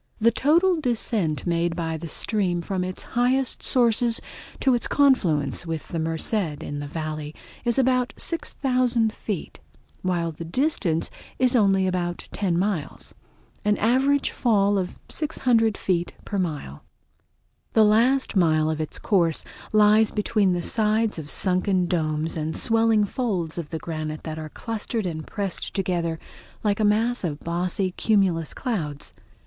The 0.19 0.31
total 0.31 0.81
descent 0.81 1.45
made 1.45 1.75
by 1.75 1.95
the 1.95 2.07
stream 2.07 2.63
from 2.63 2.83
its 2.83 3.03
highest 3.03 3.61
sources 3.61 4.19
to 4.59 4.73
its 4.73 4.87
confluence 4.87 5.67
with 5.67 5.89
the 5.89 5.99
Merced 5.99 6.33
in 6.63 6.79
the 6.79 6.87
Valley 6.87 7.35
is 7.65 7.77
about 7.77 8.11
6000 8.17 9.13
feet, 9.13 9.59
while 10.01 10.31
the 10.31 10.43
distance 10.43 11.11
is 11.37 11.55
only 11.55 11.85
about 11.85 12.27
ten 12.31 12.57
miles, 12.57 13.13
an 13.63 13.77
average 13.77 14.31
fall 14.31 14.79
of 14.79 14.97
600 15.07 15.77
feet 15.77 16.13
per 16.25 16.39
mile. 16.39 16.83
The 17.73 17.85
last 17.85 18.35
mile 18.35 18.71
of 18.71 18.81
its 18.81 18.97
course 18.97 19.43
lies 19.71 20.09
between 20.11 20.53
the 20.53 20.63
sides 20.63 21.19
of 21.19 21.29
sunken 21.29 21.85
domes 21.85 22.35
and 22.35 22.57
swelling 22.57 23.03
folds 23.05 23.59
of 23.59 23.69
the 23.69 23.77
granite 23.77 24.23
that 24.23 24.39
are 24.39 24.49
clustered 24.49 25.05
and 25.05 25.27
pressed 25.27 25.75
together 25.75 26.17
like 26.63 26.79
a 26.79 26.83
mass 26.83 27.23
of 27.23 27.39
bossy 27.41 27.91
cumulus 27.91 28.55
clouds. 28.55 29.13